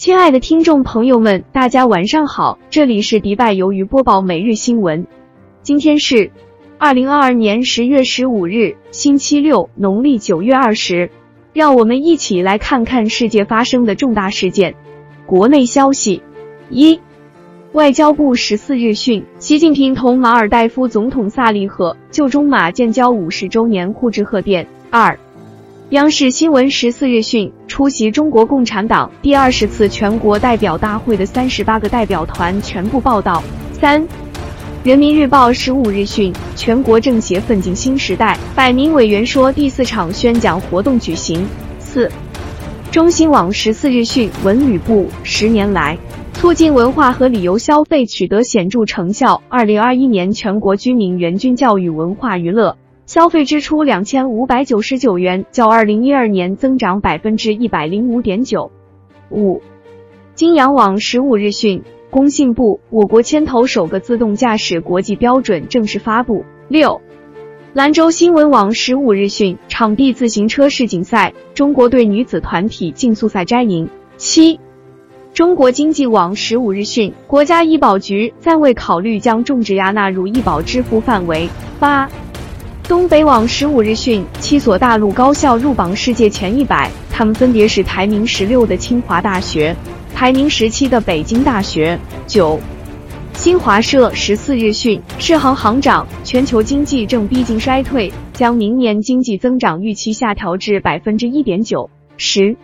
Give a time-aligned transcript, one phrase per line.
[0.00, 5.06] 亲爱的听众朋友们，大家晚上好，这里是迪拜鱿鱼播报每日新闻。
[5.62, 6.30] 今天是
[6.78, 11.10] 二零二二年十月十五日，星期六，农历九月二十。
[11.52, 14.74] 让我们一起来看看世界发生的重大事件。
[15.26, 16.22] 国内消息：
[16.70, 16.98] 一、
[17.72, 24.66] 外交部十四日讯，习近平同马尔代夫总统萨利赫就中马建交五十周年互致贺电。
[24.88, 25.18] 二、
[25.90, 33.42] 央视新闻十四日讯，出席中国共产党第二十次全国代表大会的三十八个代表团全部报道。
[33.72, 34.06] 三、
[34.84, 41.44] 人民日报十五日讯，全国政协奋进新时代百名委员说第四场宣讲活动举行。
[41.80, 42.08] 四、
[42.92, 45.98] 中新网十四日讯，文旅部十年来
[46.34, 52.76] 促进文化和旅游消费取得显著成效，二零二一年全国居民人均教育文化娱乐。
[53.10, 58.70] 消费支出两千五百九十九元，较二零一二年增长百分之一百零五点九。
[59.30, 59.60] 五，
[60.36, 66.44] 金阳网十五日讯，工信部，我国牵头首个自动驾驶国际标准正式发布。
[66.68, 67.00] 六，
[67.72, 73.88] 兰州新闻网十五日讯，场地自行车世锦赛，中国队女子团体竞速赛摘银。
[74.18, 74.60] 七，
[75.34, 81.48] 中国经济网十五日讯，国家医保局暂未考虑将种植牙纳入医保支付范围。
[81.80, 82.08] 八。
[82.90, 89.76] 东北网十五日讯，七所大陆高校入榜世界前一百，他们分别是排名十六的清华大学，
[90.12, 91.96] 排名十七的北京大学。
[92.26, 92.58] 九，
[93.34, 101.88] 新华社十四日讯，世行行长，全球经济正逼近衰退，将明年经济增长预期下调至百分之一点九。
[102.16, 102.56] 十，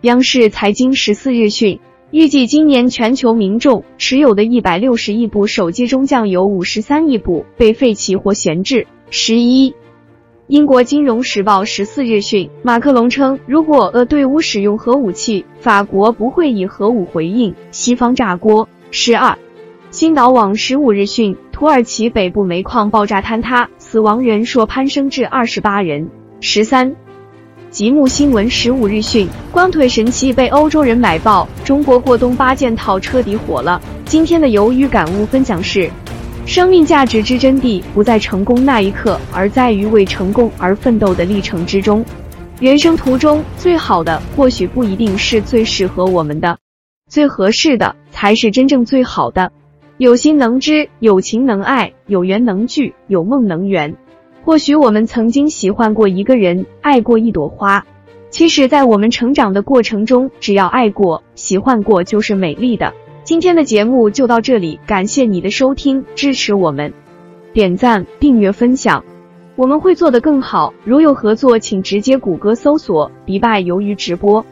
[0.00, 1.78] 央视财经十四日讯，
[2.10, 8.88] 预计今年全球民众持有的一百六十亿部手机中，将有五十三亿部被废弃或闲置。
[9.14, 9.74] 十一，
[10.46, 18.66] 英国金融时报十四日讯，马克龙称，如果俄队伍使用核武器，法国不会以核武回应西方炸锅。
[18.90, 19.36] 十二，
[19.90, 26.08] 星岛网十五日讯，土耳其北部煤矿爆炸坍塌，死亡人数攀升至二十八人。
[26.40, 26.96] 十三，
[27.68, 33.78] 极目新闻十五日讯，光腿神器被欧洲人买爆，中国过冬八件套彻底火了。
[34.06, 35.90] 今天的鱿鱼感悟分享是。
[36.44, 42.04] 生命价值之真谛不在成功那一刻，而在于为成功而奋斗的历程之中。
[42.60, 46.58] 人生途中最好的，或许不一定是最适合我们的，
[47.08, 49.50] 最合适的才是真正最好的。
[49.98, 53.94] 有心能知，有情能爱，有缘能聚，有梦能圆。
[54.44, 57.86] 或许我们曾经喜欢过一个人，爱过一朵花。
[58.30, 62.92] 其实，在我们成长的过程中，只要爱过、喜欢过，就是美丽的。
[63.24, 66.92] 今天的节目就到这里，感谢你的收听，支持我们，
[67.52, 69.04] 点赞、订阅、分享，
[69.54, 70.74] 我们会做得更好。
[70.84, 74.44] 如有合作，请直接谷歌搜索“迪拜鱿鱼直播”。